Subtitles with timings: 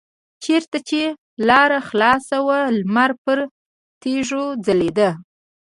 [0.43, 1.01] چېرته چې
[1.47, 3.37] لاره خلاصه وه لمر پر
[4.01, 5.09] تیږو ځلیده.